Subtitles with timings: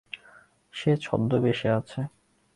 [0.73, 1.99] সে ছদ্মবেশে আছে।